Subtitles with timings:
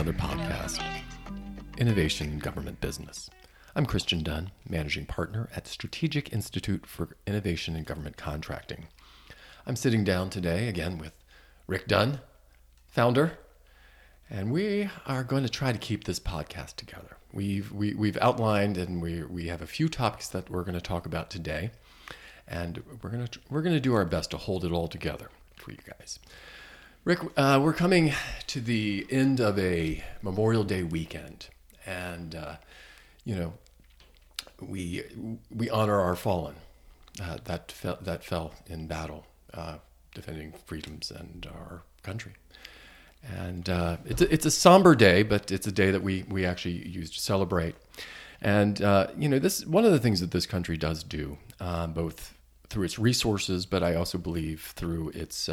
[0.00, 0.82] another podcast
[1.76, 3.28] Innovation in Government Business.
[3.76, 8.86] I'm Christian Dunn, Managing Partner at Strategic Institute for Innovation in Government Contracting.
[9.66, 11.12] I'm sitting down today again with
[11.66, 12.20] Rick Dunn,
[12.86, 13.36] founder,
[14.30, 17.18] and we are going to try to keep this podcast together.
[17.30, 20.64] We've, we, have we have outlined and we, we have a few topics that we're
[20.64, 21.72] going to talk about today,
[22.48, 25.28] and we're going to, we're going to do our best to hold it all together
[25.56, 26.18] for you guys.
[27.02, 28.12] Rick, uh, we're coming
[28.46, 31.48] to the end of a Memorial Day weekend,
[31.86, 32.56] and uh,
[33.24, 33.54] you know,
[34.60, 35.04] we
[35.50, 36.56] we honor our fallen
[37.22, 39.24] uh, that fell, that fell in battle,
[39.54, 39.78] uh,
[40.14, 42.32] defending freedoms and our country.
[43.26, 46.44] And uh, it's a, it's a somber day, but it's a day that we we
[46.44, 47.76] actually use to celebrate.
[48.42, 52.34] And uh, you know, this one of the things that this country does do, both
[52.68, 55.48] through its resources, but I also believe through its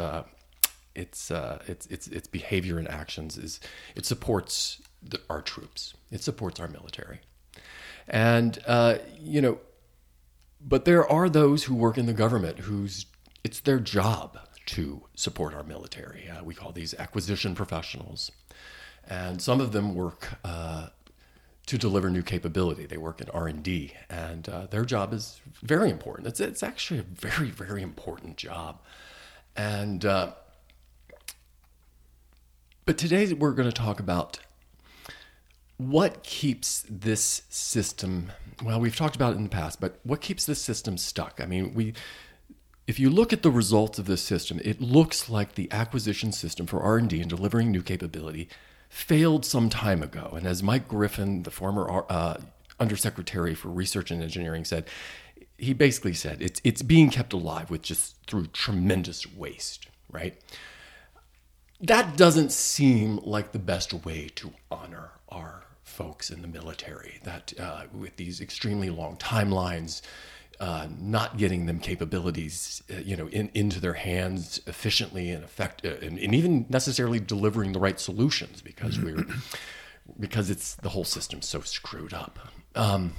[0.98, 3.60] its uh, its its its behavior and actions is
[3.94, 5.94] it supports the, our troops.
[6.10, 7.20] It supports our military,
[8.08, 9.58] and uh, you know,
[10.60, 13.06] but there are those who work in the government whose
[13.44, 16.28] it's their job to support our military.
[16.28, 18.30] Uh, we call these acquisition professionals,
[19.08, 20.38] and some of them work.
[20.44, 20.88] Uh,
[21.66, 25.38] to deliver new capability, they work in R and D, and uh, their job is
[25.62, 26.26] very important.
[26.26, 28.80] It's it's actually a very very important job,
[29.54, 30.32] and uh,
[32.88, 34.38] but today we're going to talk about
[35.76, 38.32] what keeps this system
[38.64, 41.38] well we've talked about it in the past but what keeps this system stuck?
[41.38, 41.92] I mean we
[42.86, 46.66] if you look at the results of this system it looks like the acquisition system
[46.66, 48.48] for r&d and delivering new capability
[48.88, 50.32] failed some time ago.
[50.34, 52.38] And as mike griffin the former uh,
[52.80, 54.86] undersecretary for research and engineering said
[55.58, 60.40] he basically said it's, it's being kept alive with just through tremendous waste right
[61.80, 67.20] that doesn't seem like the best way to honor our folks in the military.
[67.24, 70.02] That uh, with these extremely long timelines,
[70.60, 75.84] uh, not getting them capabilities, uh, you know, in, into their hands efficiently and effect,
[75.84, 79.24] uh, and, and, even necessarily delivering the right solutions because we're
[80.20, 82.38] because it's the whole system's so screwed up.
[82.74, 83.12] Um,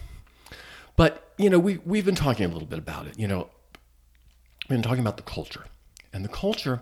[0.97, 3.17] but you know, we we've been talking a little bit about it.
[3.17, 3.49] You know,
[4.67, 5.65] we've been talking about the culture,
[6.11, 6.81] and the culture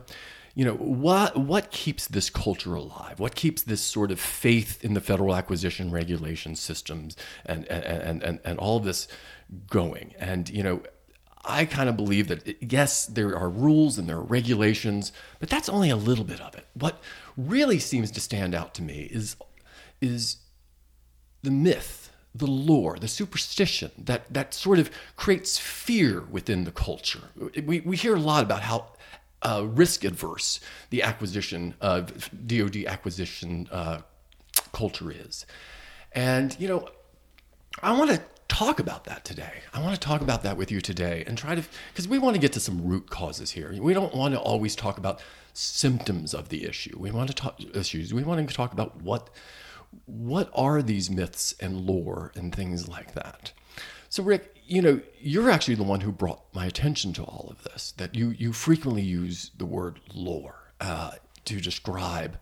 [0.57, 4.95] you know what what keeps this culture alive what keeps this sort of faith in
[4.95, 9.07] the federal acquisition regulation systems and and and, and all of this
[9.69, 10.81] going and you know
[11.49, 15.69] I kind of believe that yes, there are rules and there are regulations, but that's
[15.69, 16.65] only a little bit of it.
[16.73, 17.01] What
[17.37, 19.37] really seems to stand out to me is
[20.01, 20.37] is
[21.43, 27.29] the myth, the lore, the superstition that that sort of creates fear within the culture.
[27.63, 28.96] We we hear a lot about how
[29.41, 30.59] uh, risk adverse
[30.89, 34.01] the acquisition of DoD acquisition uh,
[34.71, 35.45] culture is.
[36.11, 36.87] And, you know,
[37.81, 39.61] I want to talk about that today.
[39.73, 42.35] I want to talk about that with you today and try to, because we want
[42.35, 43.73] to get to some root causes here.
[43.79, 45.21] We don't want to always talk about
[45.53, 46.97] symptoms of the issue.
[46.97, 48.13] We want to talk issues.
[48.13, 49.29] We want to talk about what
[50.05, 53.53] what are these myths and lore and things like that.
[54.09, 57.63] So, Rick, you know, you're actually the one who brought my attention to all of
[57.63, 57.93] this.
[57.97, 61.11] That you you frequently use the word lore uh,
[61.45, 62.37] to describe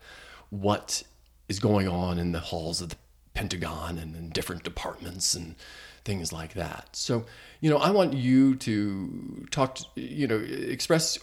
[0.50, 1.02] what
[1.48, 2.96] is going on in the halls of the
[3.34, 5.54] Pentagon and in different departments and
[6.04, 6.88] things like that.
[6.92, 7.26] So,
[7.60, 11.18] you know, I want you to talk, to, you know, express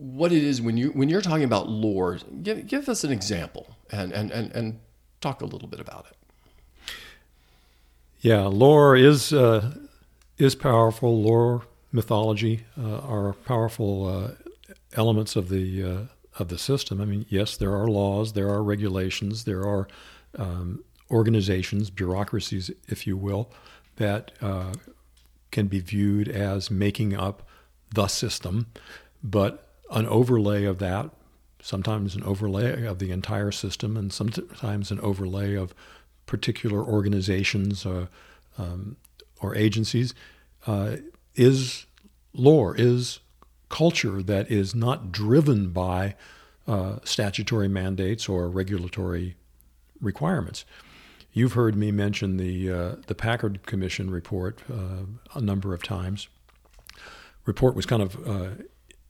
[0.00, 2.18] what it is when you when you're talking about lore.
[2.42, 4.80] Give give us an example and and and, and
[5.20, 6.16] talk a little bit about it.
[8.20, 9.74] Yeah, lore is uh,
[10.36, 11.22] is powerful.
[11.22, 16.00] Lore, mythology uh, are powerful uh, elements of the uh,
[16.38, 17.00] of the system.
[17.00, 19.88] I mean, yes, there are laws, there are regulations, there are
[20.36, 23.50] um, organizations, bureaucracies, if you will,
[23.96, 24.74] that uh,
[25.50, 27.48] can be viewed as making up
[27.94, 28.66] the system,
[29.22, 31.10] but an overlay of that,
[31.60, 35.74] sometimes an overlay of the entire system, and sometimes an overlay of
[36.30, 38.06] particular organizations uh,
[38.56, 38.96] um,
[39.40, 40.14] or agencies
[40.66, 40.96] uh,
[41.34, 41.86] is
[42.32, 43.18] lore, is
[43.68, 46.14] culture that is not driven by
[46.68, 49.36] uh, statutory mandates or regulatory
[50.00, 50.64] requirements.
[51.32, 55.04] You've heard me mention the uh, the Packard Commission report uh,
[55.34, 56.28] a number of times.
[57.44, 58.60] Report was kind of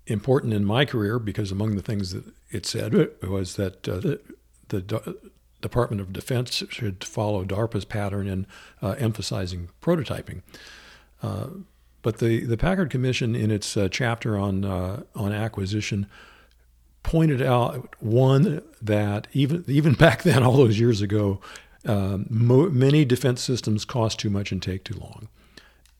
[0.06, 4.20] important in my career because among the things that it said was that the,
[4.68, 5.16] the
[5.60, 8.46] Department of Defense should follow DARPA's pattern in
[8.82, 10.42] uh, emphasizing prototyping.
[11.22, 11.48] Uh,
[12.02, 16.06] but the, the Packard Commission, in its uh, chapter on uh, on acquisition,
[17.02, 21.40] pointed out one that even even back then, all those years ago,
[21.84, 25.28] um, mo- many defense systems cost too much and take too long,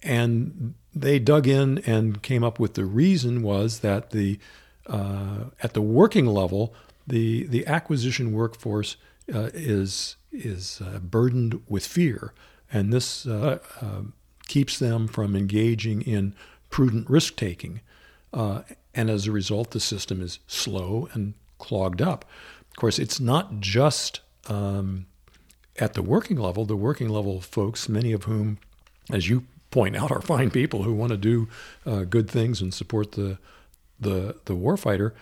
[0.03, 4.39] and they dug in and came up with the reason was that the
[4.87, 6.75] uh, at the working level,
[7.07, 8.97] the the acquisition workforce
[9.33, 12.33] uh, is is uh, burdened with fear,
[12.73, 14.13] and this uh, um,
[14.49, 16.35] keeps them from engaging in
[16.71, 17.81] prudent risk taking.
[18.33, 18.63] Uh,
[18.95, 22.25] and as a result, the system is slow and clogged up.
[22.71, 25.07] Of course, it's not just um,
[25.79, 26.65] at the working level.
[26.65, 28.59] The working level folks, many of whom,
[29.11, 31.49] as you point out, are fine people who want to do
[31.87, 33.39] uh, good things and support the
[33.99, 35.13] the the warfighter,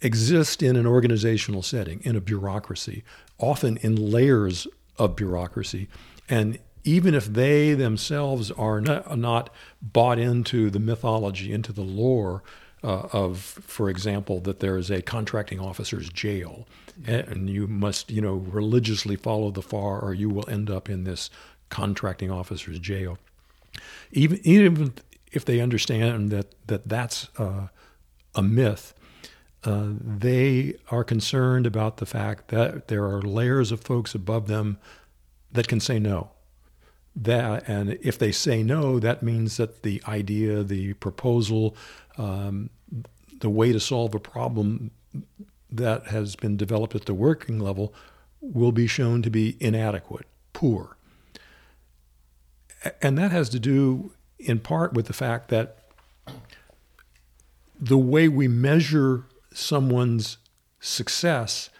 [0.00, 3.02] exist in an organizational setting, in a bureaucracy,
[3.40, 4.66] often in layers
[4.98, 5.88] of bureaucracy,
[6.28, 9.50] and even if they themselves are not, not
[9.82, 12.42] bought into the mythology, into the lore
[12.82, 16.66] uh, of, for example, that there is a contracting officer's jail,
[17.06, 21.04] and you must, you know, religiously follow the FAR, or you will end up in
[21.04, 21.28] this
[21.68, 23.18] contracting officer's jail.
[24.12, 24.94] Even even
[25.32, 27.68] if they understand that that that's uh,
[28.34, 28.94] a myth,
[29.64, 34.78] uh, they are concerned about the fact that there are layers of folks above them
[35.52, 36.30] that can say no.
[37.14, 41.76] That and if they say no that means that the idea the proposal
[42.16, 42.70] um,
[43.40, 44.92] the way to solve a problem
[45.70, 47.92] that has been developed at the working level
[48.40, 50.96] will be shown to be inadequate poor.
[53.02, 55.78] And that has to do in part with the fact that
[57.78, 60.38] the way we measure someone's
[60.80, 61.70] success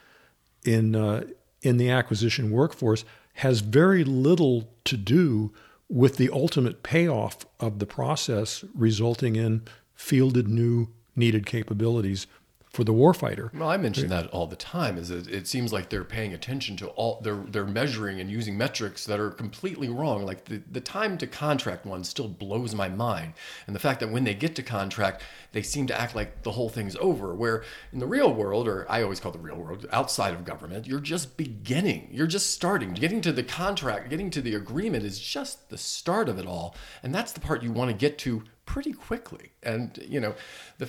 [0.64, 1.24] in uh,
[1.62, 5.52] in the acquisition workforce has very little to do
[5.88, 9.62] with the ultimate payoff of the process resulting in
[9.94, 12.26] fielded new needed capabilities
[12.80, 13.52] for the warfighter.
[13.52, 14.96] Well, I mention that all the time.
[14.96, 18.56] Is it, it seems like they're paying attention to all they're they're measuring and using
[18.56, 20.24] metrics that are completely wrong.
[20.24, 23.34] Like the, the time to contract one still blows my mind,
[23.66, 25.22] and the fact that when they get to contract,
[25.52, 27.34] they seem to act like the whole thing's over.
[27.34, 30.86] Where in the real world, or I always call the real world, outside of government,
[30.86, 32.08] you're just beginning.
[32.10, 32.94] You're just starting.
[32.94, 36.74] Getting to the contract, getting to the agreement is just the start of it all,
[37.02, 39.52] and that's the part you want to get to pretty quickly.
[39.62, 40.34] And you know,
[40.78, 40.88] the.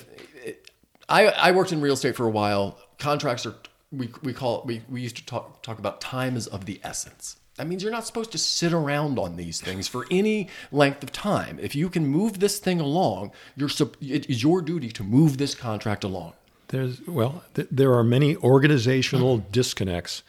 [1.11, 2.77] I, I worked in real estate for a while.
[2.97, 3.55] Contracts are
[3.91, 6.79] we, we call it, we, we used to talk talk about time is of the
[6.83, 7.35] essence.
[7.57, 11.11] That means you're not supposed to sit around on these things for any length of
[11.11, 11.59] time.
[11.61, 13.69] If you can move this thing along, you're
[13.99, 16.33] it is your duty to move this contract along.
[16.69, 20.23] There's well, th- there are many organizational disconnects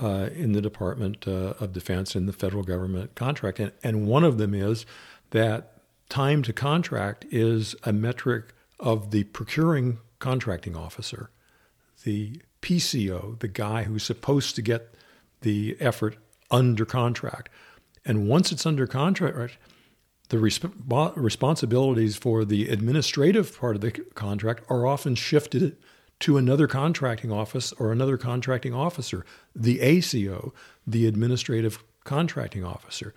[0.00, 4.22] uh, in the Department uh, of Defense and the federal government contract, and, and one
[4.22, 4.84] of them is
[5.30, 5.72] that
[6.10, 11.30] time to contract is a metric of the procuring contracting officer,
[12.04, 14.94] the PCO, the guy who's supposed to get
[15.42, 16.16] the effort
[16.50, 17.48] under contract.
[18.04, 19.58] And once it's under contract,
[20.28, 25.76] the resp- responsibilities for the administrative part of the contract are often shifted
[26.20, 29.24] to another contracting office or another contracting officer,
[29.54, 30.52] the ACO,
[30.86, 33.14] the administrative contracting officer.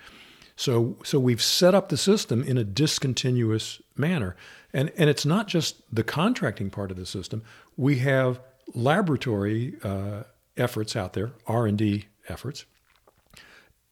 [0.56, 4.36] So, so we've set up the system in a discontinuous manner.
[4.73, 7.43] And, and it's not just the contracting part of the system.
[7.75, 8.39] We have
[8.73, 10.23] laboratory uh,
[10.57, 12.65] efforts out there, R&D efforts.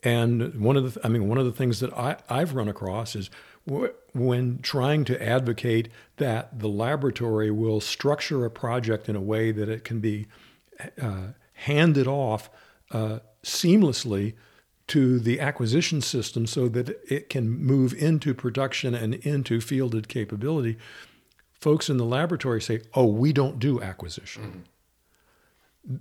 [0.03, 3.15] And one of the, I mean, one of the things that I, I've run across
[3.15, 3.29] is
[4.13, 9.67] when trying to advocate that the laboratory will structure a project in a way that
[9.67, 10.27] it can be
[11.01, 12.49] uh, handed off
[12.91, 14.35] uh, seamlessly
[14.87, 20.77] to the acquisition system so that it can move into production and into fielded capability,
[21.59, 24.43] folks in the laboratory say, oh, we don't do acquisition.
[24.43, 25.97] Mm-hmm.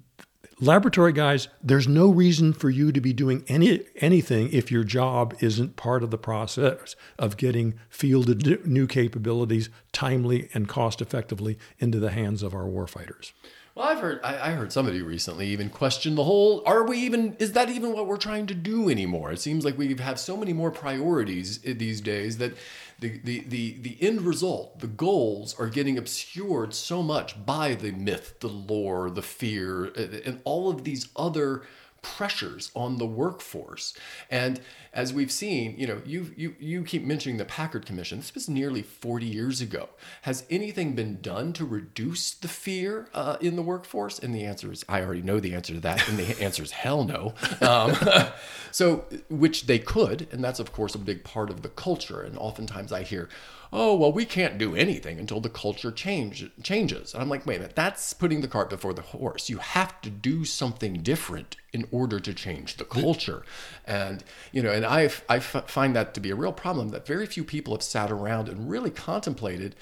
[0.59, 5.37] Laboratory guys, there's no reason for you to be doing any anything if your job
[5.41, 11.99] isn't part of the process of getting fielded new capabilities timely and cost effectively into
[11.99, 13.33] the hands of our warfighters.
[13.77, 16.63] Well, I've heard I, I, heard somebody recently even question the whole.
[16.65, 17.37] Are we even?
[17.39, 19.33] Is that even what we're trying to do anymore?
[19.33, 22.55] It seems like we have so many more priorities eh, these days that
[23.01, 27.93] the the the the end result, the goals, are getting obscured so much by the
[27.93, 31.63] myth, the lore, the fear, eh, and all of these other
[32.01, 33.93] pressures on the workforce.
[34.31, 34.59] And
[34.97, 38.19] as we've seen, you know, you you you keep mentioning the Packard Commission.
[38.19, 39.91] This was nearly 40 years ago.
[40.23, 44.19] Has anything been done to reduce the fear uh, in the workforce?
[44.19, 46.09] And the answer is, I already know the answer to that.
[46.09, 47.35] And the answer is hell no.
[47.61, 47.95] Um,
[48.77, 52.21] So, which they could, and that's of course a big part of the culture.
[52.21, 53.31] And oftentimes I hear,
[53.73, 57.57] "Oh, well, we can't do anything until the culture change changes." And I'm like, "Wait
[57.57, 59.49] a minute, that's putting the cart before the horse.
[59.49, 63.45] You have to do something different in order to change the culture."
[63.87, 64.23] And
[64.53, 67.45] you know, and I I find that to be a real problem that very few
[67.45, 69.77] people have sat around and really contemplated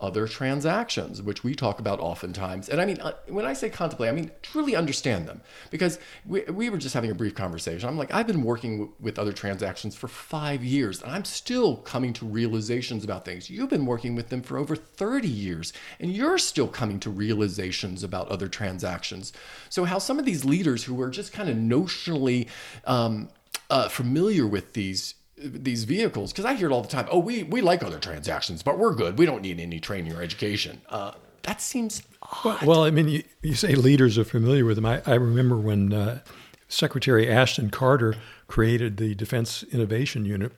[0.00, 2.68] other transactions, which we talk about oftentimes.
[2.68, 5.42] And I mean, uh, when I say contemplate, I mean truly understand them.
[5.70, 7.88] Because we, we were just having a brief conversation.
[7.88, 11.76] I'm like, I've been working w- with other transactions for five years, and I'm still
[11.76, 13.50] coming to realizations about things.
[13.50, 18.02] You've been working with them for over 30 years, and you're still coming to realizations
[18.02, 19.32] about other transactions.
[19.68, 22.48] So, how some of these leaders who are just kind of notionally
[22.86, 23.28] um,
[23.68, 27.08] uh, familiar with these these vehicles because I hear it all the time.
[27.10, 29.18] Oh, we we like other transactions, but we're good.
[29.18, 30.80] We don't need any training or education.
[30.88, 32.02] Uh, that seems
[32.44, 34.86] well, well, I mean, you, you, say leaders are familiar with them.
[34.86, 36.20] I, I remember when uh,
[36.68, 38.14] Secretary Ashton Carter
[38.46, 40.52] created the Defense Innovation Unit,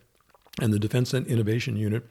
[0.61, 2.05] and the Defense Innovation Unit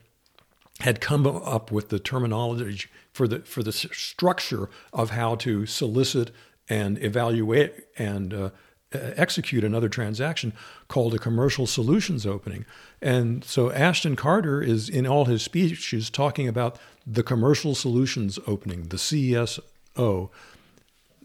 [0.80, 6.30] had come up with the terminology for the for the structure of how to solicit
[6.68, 8.50] and evaluate and uh,
[8.94, 10.52] execute another transaction
[10.88, 12.64] called a commercial solutions opening.
[13.00, 18.88] And so Ashton Carter is in all his speeches talking about the commercial solutions opening,
[18.88, 20.30] the CSO.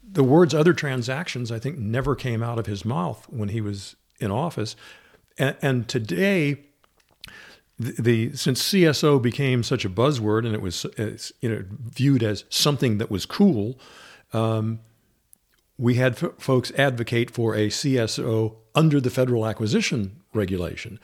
[0.10, 3.96] The words other transactions, I think, never came out of his mouth when he was
[4.20, 4.76] in office.
[5.38, 6.58] And, and today,
[7.80, 10.86] the, the, since CSO became such a buzzword and it was
[11.42, 13.80] you know viewed as something that was cool,
[14.34, 14.80] um,
[15.78, 21.00] we had f- folks advocate for a CSO under the federal acquisition regulation.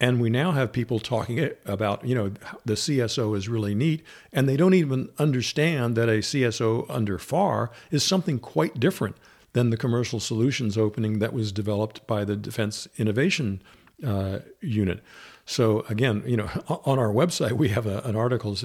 [0.00, 2.32] And we now have people talking about, you know,
[2.64, 7.70] the CSO is really neat, and they don't even understand that a CSO under FAR
[7.90, 9.16] is something quite different
[9.54, 13.60] than the commercial solutions opening that was developed by the Defense Innovation
[14.06, 15.02] uh, Unit.
[15.44, 16.48] So again, you know,
[16.84, 18.56] on our website we have a, an article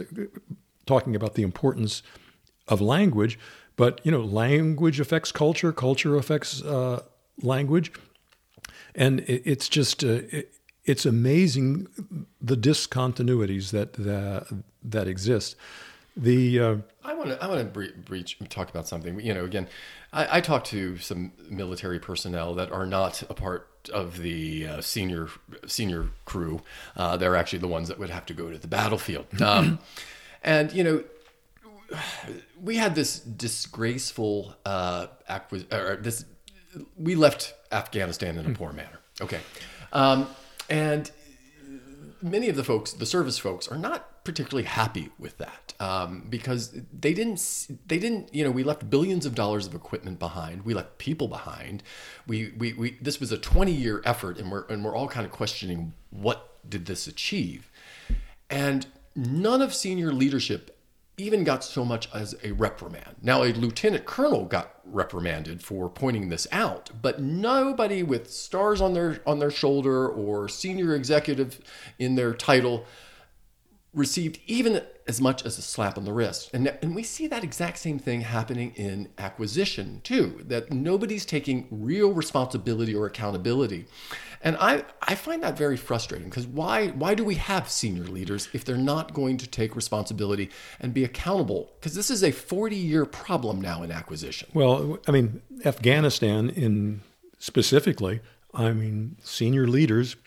[0.86, 2.04] talking about the importance
[2.68, 3.40] of language,
[3.76, 7.04] but you know, language affects culture, culture affects uh,
[7.42, 7.92] language,
[8.96, 10.54] and it, it's just uh, it,
[10.86, 11.88] it's amazing
[12.42, 14.48] the discontinuities that that,
[14.84, 15.56] that exist.
[16.16, 19.20] The uh, I want to I want to bre- breach talk about something.
[19.20, 19.68] You know, again,
[20.12, 24.82] I, I talk to some military personnel that are not a part of the uh,
[24.82, 25.30] senior
[25.66, 26.62] senior crew.
[26.96, 29.26] Uh, they're actually the ones that would have to go to the battlefield.
[29.42, 29.80] Um,
[30.44, 31.04] and you know,
[32.62, 36.26] we had this disgraceful uh, acquis- or this.
[36.98, 39.00] We left Afghanistan in a poor manner.
[39.22, 39.40] Okay,
[39.92, 40.28] um,
[40.70, 41.12] and
[42.22, 46.72] many of the folks, the service folks, are not particularly happy with that um, because
[46.92, 47.68] they didn't.
[47.86, 48.34] They didn't.
[48.34, 50.64] You know, we left billions of dollars of equipment behind.
[50.64, 51.84] We left people behind.
[52.26, 55.26] We we, we this was a twenty year effort, and we're and we're all kind
[55.26, 57.70] of questioning what did this achieve,
[58.50, 60.73] and none of senior leadership
[61.18, 63.16] even got so much as a reprimand.
[63.22, 68.94] Now, a lieutenant colonel got reprimanded for pointing this out, but nobody with stars on
[68.94, 71.60] their on their shoulder or senior executive
[72.00, 72.86] in their title
[73.94, 76.50] received even as much as a slap on the wrist.
[76.54, 81.68] And, and we see that exact same thing happening in acquisition too, that nobody's taking
[81.70, 83.86] real responsibility or accountability.
[84.44, 88.50] And I, I find that very frustrating because why, why do we have senior leaders
[88.52, 90.50] if they're not going to take responsibility
[90.82, 91.72] and be accountable?
[91.80, 94.50] Because this is a 40 year problem now in acquisition.
[94.54, 97.02] Well, I mean, Afghanistan in
[97.40, 98.20] specifically,
[98.54, 100.18] I mean, senior leaders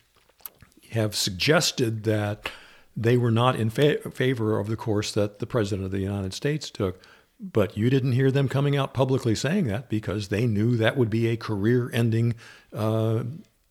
[0.92, 2.50] have suggested that
[2.96, 6.32] they were not in fa- favor of the course that the President of the United
[6.32, 7.02] States took.
[7.38, 11.10] But you didn't hear them coming out publicly saying that because they knew that would
[11.10, 12.34] be a career ending
[12.72, 13.24] uh,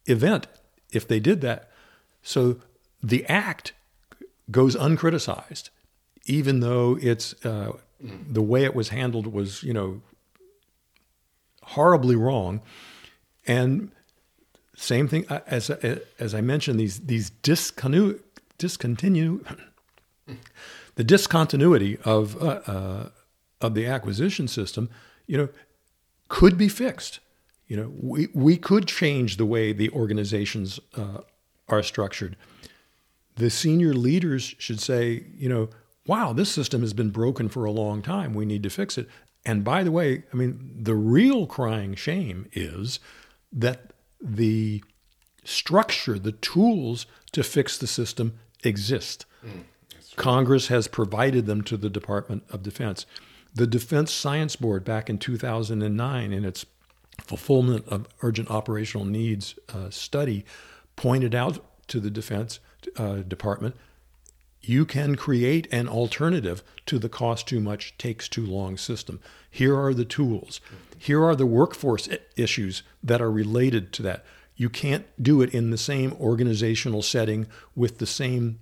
[0.06, 0.48] event
[0.92, 1.70] if they did that.
[2.22, 2.58] So
[3.02, 3.74] the act
[4.52, 5.70] goes uncriticized,
[6.26, 10.02] even though it's uh, the way it was handled was, you know,
[11.64, 12.62] horribly wrong.
[13.48, 13.92] And
[14.76, 18.20] same thing as as I mentioned these these discontinu-
[18.58, 19.44] discontinue
[20.96, 23.10] the discontinuity of uh, uh,
[23.62, 24.90] of the acquisition system,
[25.28, 25.50] you know,
[26.28, 27.20] could be fixed.
[27.68, 31.22] You know, we we could change the way the organizations uh,
[31.68, 32.36] are structured.
[33.36, 35.70] The senior leaders should say, you know,
[36.08, 38.34] wow, this system has been broken for a long time.
[38.34, 39.10] We need to fix it.
[39.46, 43.00] And by the way, I mean, the real crying shame is
[43.52, 44.84] that the
[45.44, 49.26] structure, the tools to fix the system exist.
[49.46, 49.64] Mm,
[50.16, 53.06] Congress has provided them to the Department of Defense.
[53.54, 56.66] The Defense Science Board, back in 2009, in its
[57.28, 60.46] fulfillment of urgent operational needs uh, study
[60.96, 62.60] pointed out to the Defense
[62.98, 63.76] uh, Department
[64.68, 69.20] you can create an alternative to the cost too much, takes too long system.
[69.50, 70.60] Here are the tools.
[70.98, 74.26] Here are the workforce issues that are related to that.
[74.56, 78.60] You can't do it in the same organizational setting with the same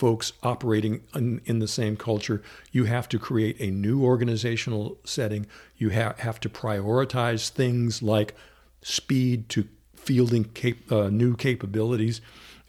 [0.00, 2.42] folks operating in, in, the same culture.
[2.72, 5.46] You have to create a new organizational setting.
[5.76, 8.34] You ha- have to prioritize things like
[8.80, 12.22] speed to fielding cap- uh, new capabilities.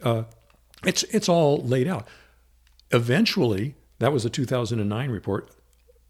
[0.03, 0.23] Uh,
[0.85, 2.05] it's it's all laid out.
[2.91, 5.51] Eventually, that was a 2009 report.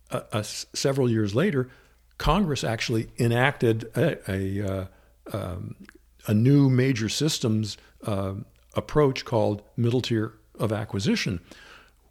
[0.10, 1.70] Uh, uh, several years later,
[2.18, 4.86] Congress actually enacted a, a, uh,
[5.34, 5.76] um,
[6.26, 8.34] a new major systems uh,
[8.74, 11.42] approach called middle tier of acquisition,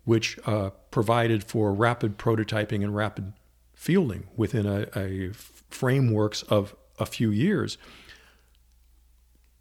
[0.04, 3.32] which uh, provided for rapid prototyping and rapid
[3.74, 7.78] fielding within a, a frameworks of a few years.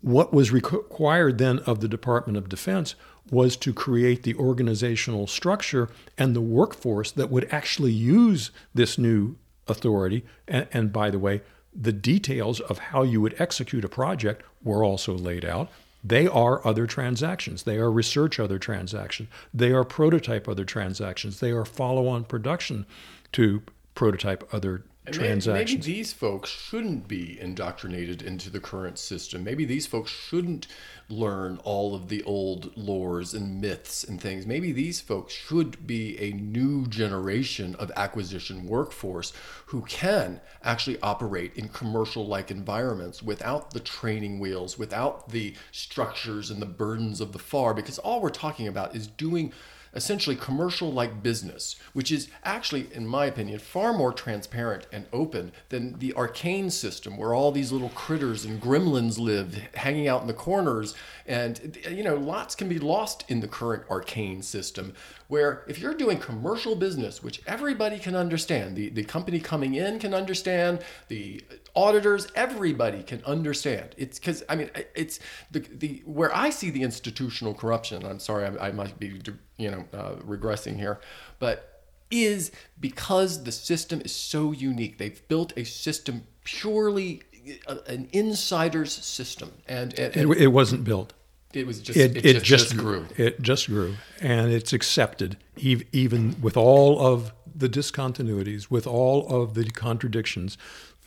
[0.01, 2.95] What was required then of the Department of Defense
[3.31, 9.35] was to create the organizational structure and the workforce that would actually use this new
[9.67, 10.25] authority.
[10.47, 11.41] And, and, by the way,
[11.73, 15.69] the details of how you would execute a project were also laid out.
[16.03, 17.63] They are other transactions.
[17.63, 19.29] They are research other transactions.
[19.53, 21.39] They are prototype other transactions.
[21.39, 22.85] They are follow on production
[23.33, 23.63] to
[23.95, 25.85] prototype other transactions.
[25.85, 29.43] Maybe these folks shouldn't be indoctrinated into the current system.
[29.43, 30.67] Maybe these folks shouldn't
[31.09, 34.45] learn all of the old lores and myths and things.
[34.45, 39.33] Maybe these folks should be a new generation of acquisition workforce
[39.67, 46.51] who can actually operate in commercial like environments without the training wheels, without the structures
[46.51, 49.51] and the burdens of the FAR, because all we're talking about is doing
[49.93, 55.51] essentially commercial like business, which is actually, in my opinion, far more transparent and open
[55.69, 60.27] than the arcane system where all these little critters and gremlins live hanging out in
[60.27, 60.95] the corners.
[61.25, 64.93] And, you know, lots can be lost in the current arcane system
[65.27, 69.99] where if you're doing commercial business, which everybody can understand, the, the company coming in
[69.99, 71.43] can understand, the
[71.75, 73.95] auditors, everybody can understand.
[73.97, 75.19] It's because, I mean, it's
[75.51, 79.19] the, the, where I see the institutional corruption, I'm sorry, I, I might be,
[79.57, 80.99] you know, uh, regressing here,
[81.39, 84.97] but is because the system is so unique.
[84.97, 87.21] They've built a system purely
[87.67, 91.13] uh, an insider's system, and, and, and it, it, wasn't built.
[91.53, 93.05] It was just it, it, it just, just, grew.
[93.17, 99.53] It just grew, and it's accepted even with all of the discontinuities, with all of
[99.53, 100.57] the contradictions.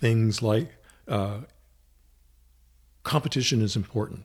[0.02, 0.68] Things like
[1.06, 1.42] uh,
[3.04, 4.24] competition is important,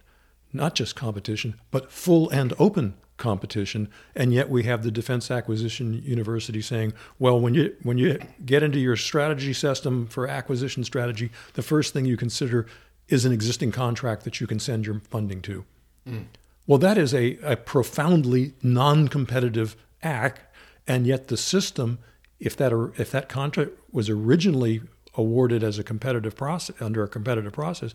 [0.52, 3.88] not just competition, but full and open competition.
[4.16, 8.64] And yet we have the Defense Acquisition University saying, well, when you when you get
[8.64, 12.66] into your strategy system for acquisition strategy, the first thing you consider
[13.08, 15.64] is an existing contract that you can send your funding to.
[16.10, 16.26] Mm.
[16.66, 20.42] Well, that is a, a profoundly non competitive act.
[20.88, 22.00] And yet, the system,
[22.40, 24.82] if that, if that contract was originally
[25.18, 27.94] awarded as a competitive process, under a competitive process,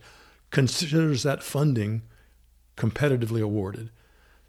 [0.51, 2.03] considers that funding
[2.77, 3.91] competitively awarded.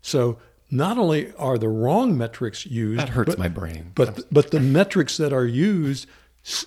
[0.02, 3.92] So, not only are the wrong metrics used, that hurts but, my brain.
[3.96, 6.08] But but the metrics that are used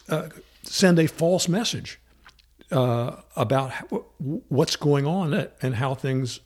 [0.09, 0.29] uh,
[0.63, 2.01] send a false message
[2.71, 6.41] uh, about how, what's going on and how things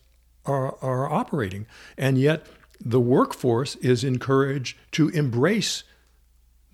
[0.46, 1.66] are, are operating.
[1.96, 2.46] And yet,
[2.80, 5.84] the workforce is encouraged to embrace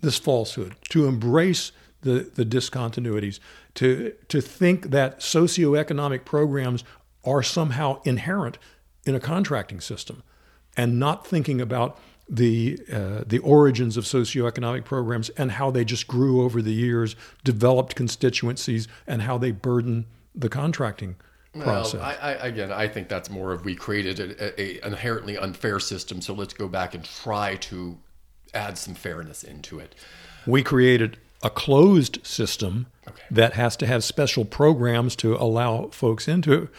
[0.01, 1.71] this falsehood, to embrace
[2.07, 3.39] the, the discontinuities,
[3.75, 6.83] to, to think that socioeconomic programs
[7.23, 8.57] are somehow inherent
[9.05, 10.23] in a contracting system,
[10.75, 16.07] and not thinking about the uh, the origins of socioeconomic programs and how they just
[16.07, 21.15] grew over the years, developed constituencies, and how they burden the contracting
[21.57, 22.01] process.
[22.01, 25.79] Well, I, I, again, I think that's more of we created a, a, inherently unfair
[25.79, 27.97] system, so let's go back and try to
[28.53, 29.95] add some fairness into it.
[30.45, 33.23] We created a closed system okay.
[33.31, 36.69] that has to have special programs to allow folks into, it.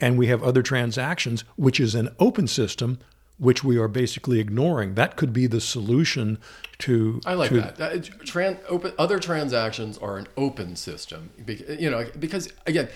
[0.00, 2.98] and we have other transactions, which is an open system.
[3.36, 4.94] Which we are basically ignoring.
[4.94, 6.38] That could be the solution
[6.78, 7.20] to.
[7.26, 7.76] I like to, that.
[7.78, 11.30] that open, other transactions are an open system.
[11.44, 12.88] You know, because again,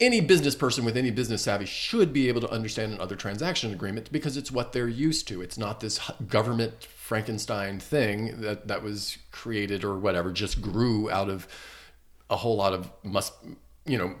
[0.00, 3.72] any business person with any business savvy should be able to understand an other transaction
[3.72, 5.40] agreement because it's what they're used to.
[5.40, 6.74] It's not this government
[7.08, 11.48] Frankenstein thing that, that was created or whatever, just grew out of
[12.28, 13.32] a whole lot of must,
[13.86, 14.14] you know,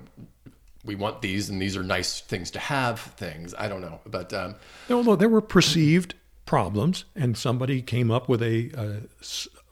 [0.86, 3.54] we want these and these are nice things to have things.
[3.58, 4.00] I don't know.
[4.06, 4.54] But, um,
[4.88, 6.14] although there were perceived
[6.46, 9.02] problems and somebody came up with a,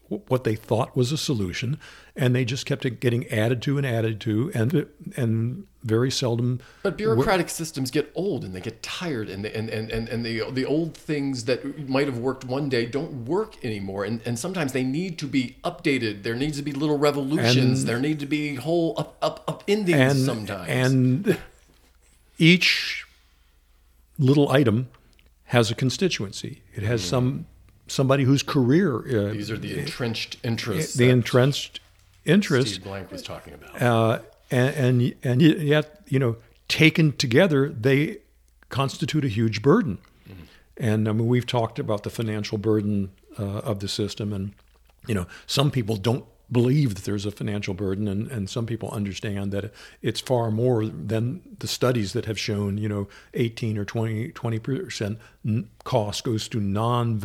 [0.09, 1.79] what they thought was a solution,
[2.15, 6.59] and they just kept it getting added to and added to, and and very seldom.
[6.83, 10.25] But bureaucratic systems get old and they get tired, and the, and, and, and, and
[10.25, 14.37] the the old things that might have worked one day don't work anymore, and and
[14.39, 16.23] sometimes they need to be updated.
[16.23, 17.81] There needs to be little revolutions.
[17.81, 20.69] And- there need to be whole up up up endings and sometimes.
[20.69, 21.37] and
[22.37, 23.05] each
[24.19, 24.89] little item
[25.45, 26.61] has a constituency.
[26.75, 27.07] It has hmm.
[27.07, 27.45] some
[27.87, 30.93] somebody whose career uh, these are the entrenched interests.
[30.95, 31.79] the entrenched
[32.25, 33.81] interest, Steve Blank was talking about.
[33.81, 34.19] uh,
[34.51, 36.35] and, and and yet you know
[36.67, 38.17] taken together they
[38.69, 39.97] constitute a huge burden.
[40.79, 44.53] And I mean we've talked about the financial burden uh, of the system, and
[45.07, 48.89] you know some people don't believe that there's a financial burden, and, and some people
[48.91, 53.85] understand that it's far more than the studies that have shown you know 18 or
[53.85, 55.19] 20 20 percent
[55.83, 57.19] cost goes to non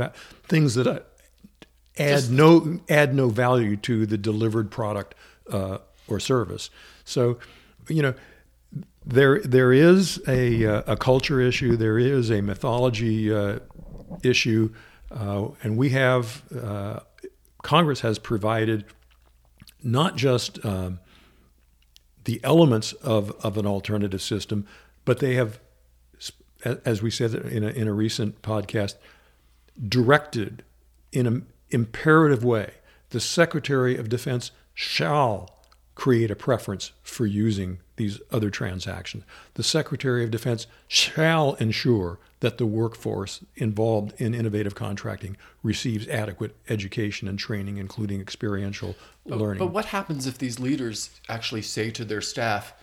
[0.48, 1.00] things that uh,
[1.98, 5.14] add no add no value to the delivered product
[5.50, 6.70] uh, or service.
[7.04, 7.38] So,
[7.88, 8.14] you know,
[9.04, 11.76] there there is a uh, a culture issue.
[11.76, 13.58] There is a mythology uh,
[14.22, 14.72] issue,
[15.11, 17.00] uh, and we have uh,
[17.62, 18.85] Congress has provided
[19.85, 21.01] not just um,
[22.25, 24.66] the elements of of an alternative system,
[25.05, 25.61] but they have,
[26.85, 28.95] as we said in a, in a recent podcast,
[29.88, 30.62] directed
[31.12, 32.75] in an imperative way.
[33.11, 35.51] The Secretary of Defense shall
[35.95, 39.24] create a preference for using these other transactions.
[39.54, 46.56] The Secretary of Defense shall ensure that the workforce involved in innovative contracting receives adequate
[46.68, 49.60] education and training, including experiential learning.
[49.60, 52.74] But what happens if these leaders actually say to their staff,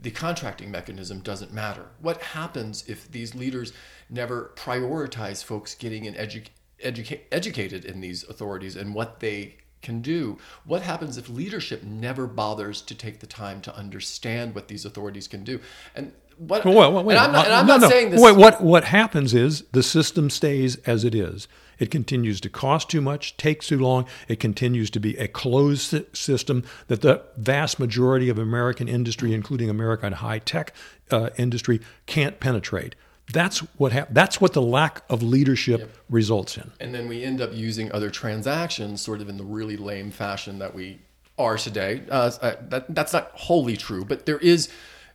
[0.00, 1.86] the contracting mechanism doesn't matter?
[2.00, 3.72] What happens if these leaders
[4.08, 6.46] never prioritize folks getting an edu-
[6.84, 10.38] educa- educated in these authorities and what they can do?
[10.64, 15.28] What happens if leadership never bothers to take the time to understand what these authorities
[15.28, 15.60] can do?
[15.94, 16.64] And what?
[16.64, 17.88] Well, well, wait, and I'm not, and I'm no, not no.
[17.88, 18.20] saying this.
[18.20, 21.48] Wait, what what happens is the system stays as it is.
[21.78, 24.06] It continues to cost too much, takes too long.
[24.26, 29.70] It continues to be a closed system that the vast majority of American industry, including
[29.70, 30.72] American high tech
[31.10, 32.94] uh, industry, can't penetrate.
[33.32, 36.70] That's what hap- That's what the lack of leadership results in.
[36.80, 40.58] and then we end up using other transactions sort of in the really lame fashion
[40.60, 40.98] that we
[41.38, 42.02] are today.
[42.10, 44.68] Uh, uh, that, that's not wholly true, but there is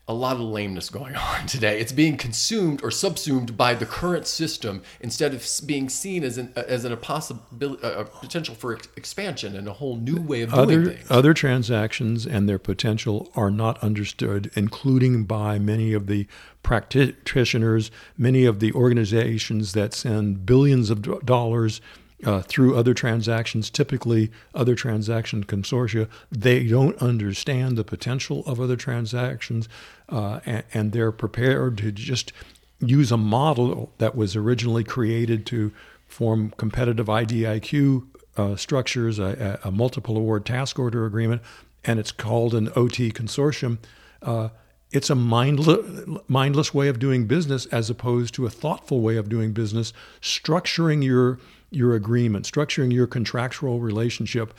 [0.07, 1.79] a lot of lameness going on today.
[1.79, 6.51] It's being consumed or subsumed by the current system instead of being seen as an
[6.55, 10.41] uh, as an, a possibility, uh, a potential for expansion and a whole new way
[10.41, 11.11] of doing Other things.
[11.11, 16.27] other transactions and their potential are not understood, including by many of the
[16.63, 21.81] practitioners, many of the organizations that send billions of dollars
[22.25, 26.07] uh, through other transactions, typically other transaction consortia.
[26.31, 29.67] They don't understand the potential of other transactions,
[30.09, 32.31] uh, and, and they're prepared to just
[32.79, 35.71] use a model that was originally created to
[36.07, 38.05] form competitive IDIQ
[38.37, 41.41] uh, structures, a, a multiple award task order agreement,
[41.83, 43.77] and it's called an OT consortium.
[44.21, 44.49] Uh,
[44.91, 49.27] it's a mindless, mindless way of doing business as opposed to a thoughtful way of
[49.27, 51.39] doing business, structuring your
[51.75, 54.53] your agreement, structuring your contractual relationship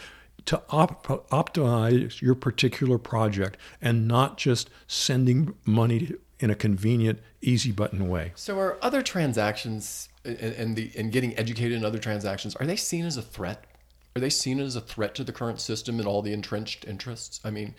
[0.47, 7.73] to op- optimize your particular project and not just sending money in a convenient, easy
[7.73, 8.33] button way.
[8.35, 12.77] So are other transactions and, and the and getting educated in other transactions are they
[12.77, 13.65] seen as a threat?
[14.17, 17.41] Are they seen as a threat to the current system and all the entrenched interests?
[17.45, 17.75] I mean,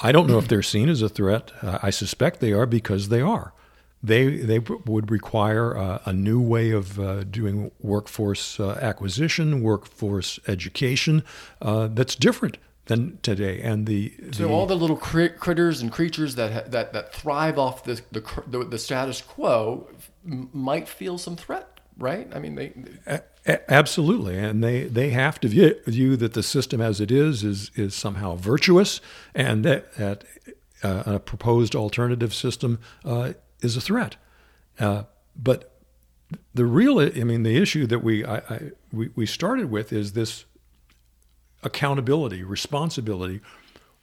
[0.00, 1.50] I don't know if they're seen as a threat.
[1.62, 3.52] Uh, I suspect they are because they are.
[4.06, 10.38] They they would require uh, a new way of uh, doing workforce uh, acquisition, workforce
[10.46, 11.22] education
[11.60, 13.60] uh, that's different than today.
[13.60, 17.12] And the, so the- all the little crit- critters and creatures that ha- that that
[17.12, 19.88] thrive off the the the, the status quo
[20.24, 22.28] m- might feel some threat, right?
[22.34, 22.72] I mean, they
[23.06, 27.10] A- a- Absolutely, and they, they have to view, view that the system as it
[27.10, 29.00] is is is somehow virtuous,
[29.34, 30.24] and that, that
[30.82, 34.16] uh, a proposed alternative system uh, is a threat.
[34.78, 35.72] Uh, but
[36.54, 38.60] the real, I mean, the issue that we I, I,
[38.92, 40.44] we, we started with is this
[41.62, 43.40] accountability, responsibility.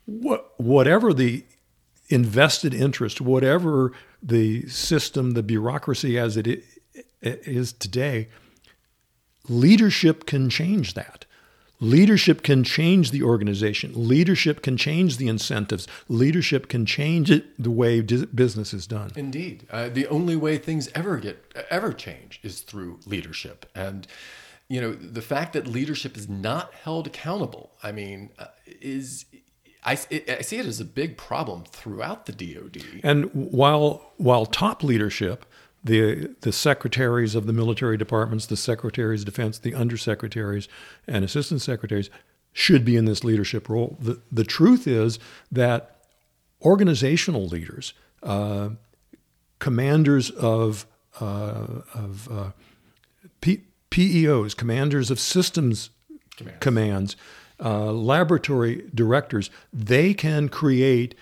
[0.05, 1.45] What, whatever the
[2.09, 6.63] invested interest, whatever the system, the bureaucracy as it
[7.21, 8.29] is today,
[9.47, 11.25] leadership can change that.
[11.84, 13.91] Leadership can change the organization.
[13.93, 15.86] Leadership can change the incentives.
[16.08, 19.12] Leadership can change it, the way business is done.
[19.17, 24.08] Indeed, uh, the only way things ever get ever change is through leadership, and
[24.69, 29.26] you know, the fact that leadership is not held accountable, I mean, uh, is
[29.86, 33.02] I, I see it as a big problem throughout the DoD.
[33.04, 35.46] And while while top leadership,
[35.84, 40.67] the the secretaries of the military departments, the secretaries of defense, the undersecretaries,
[41.08, 42.10] and assistant secretaries
[42.54, 43.98] should be in this leadership role.
[44.00, 45.19] The the truth is
[45.52, 45.98] that
[46.62, 48.69] organizational leaders, uh,
[49.60, 50.86] commanders of
[51.19, 52.52] uh, of uh,
[53.41, 55.89] P- PEOs, commanders of systems
[56.38, 57.15] commands, commands
[57.63, 61.15] uh, laboratory directors, they can create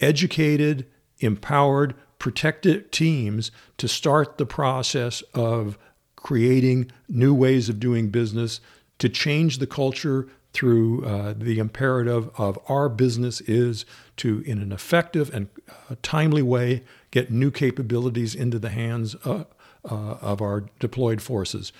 [0.00, 0.86] educated,
[1.20, 5.76] empowered, protected teams to start the process of
[6.14, 8.60] creating new ways of doing business,
[9.00, 13.84] to change the culture through uh, the imperative of our business is
[14.16, 19.42] to, in an effective and uh, timely way, get new capabilities into the hands uh,
[19.84, 21.72] uh of our deployed forces.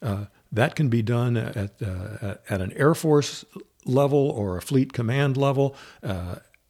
[0.00, 3.44] Uh, that can be done at, uh, at an Air Force
[3.84, 5.76] level or a fleet command level,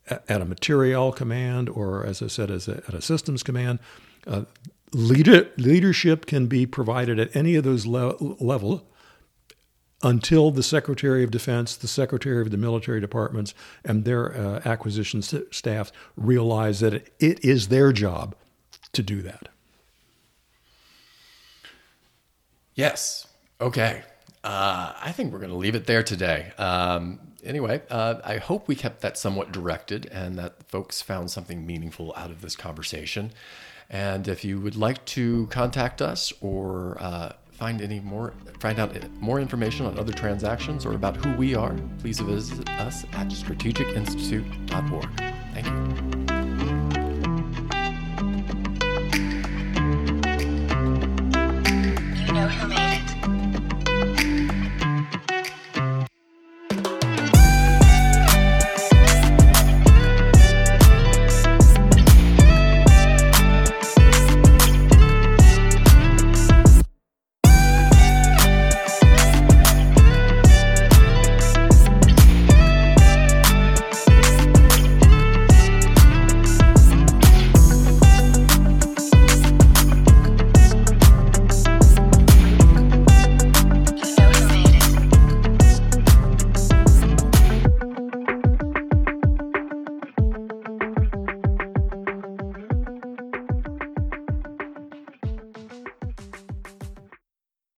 [0.09, 3.79] at a material command, or as I said, as a, at a systems command.
[4.27, 4.43] Uh,
[4.93, 8.87] leader, leadership can be provided at any of those le- level
[10.03, 13.53] until the Secretary of Defense, the Secretary of the military departments,
[13.85, 18.35] and their uh, acquisition st- staff realize that it, it is their job
[18.93, 19.49] to do that.
[22.73, 23.27] Yes.
[23.59, 24.01] Okay.
[24.43, 26.51] Uh, I think we're going to leave it there today.
[26.57, 31.65] Um, anyway, uh, I hope we kept that somewhat directed and that folks found something
[31.65, 33.31] meaningful out of this conversation.
[33.89, 38.95] And if you would like to contact us or uh, find any more, find out
[39.19, 45.09] more information on other transactions or about who we are, please visit us at strategicinstitute.org.
[45.53, 46.10] Thank you.